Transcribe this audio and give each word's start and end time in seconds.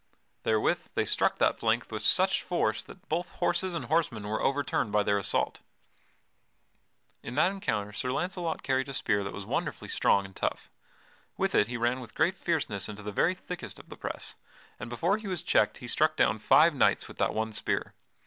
Therewith 0.41 0.87
they 0.95 1.05
struck 1.05 1.37
that 1.37 1.59
flank 1.59 1.91
with 1.91 2.01
such 2.01 2.41
force 2.41 2.81
that 2.81 3.07
both 3.07 3.29
horses 3.33 3.75
and 3.75 3.85
horsemen 3.85 4.25
were 4.27 4.41
overturned 4.41 4.91
by 4.91 5.03
their 5.03 5.19
assault. 5.19 5.59
In 7.21 7.35
that 7.35 7.51
encounter 7.51 7.93
Sir 7.93 8.11
Launcelot 8.11 8.63
carried 8.63 8.89
a 8.89 8.95
spear 8.95 9.23
that 9.23 9.31
was 9.31 9.45
wonderfully 9.45 9.89
strong 9.89 10.25
and 10.25 10.35
tough. 10.35 10.71
With 11.37 11.53
it 11.53 11.67
he 11.67 11.77
ran 11.77 11.99
with 12.01 12.15
great 12.15 12.35
fierceness 12.35 12.89
into 12.89 13.03
the 13.03 13.11
very 13.11 13.35
thickest 13.35 13.77
of 13.77 13.89
the 13.89 13.95
press, 13.95 14.37
and 14.79 14.89
before 14.89 15.17
he 15.17 15.27
was 15.27 15.43
checked 15.43 15.77
he 15.77 15.87
struck 15.87 16.15
down 16.15 16.39
five 16.39 16.73
knights 16.73 17.07
with 17.07 17.19
that 17.19 17.35
one 17.35 17.53
spear. 17.53 17.93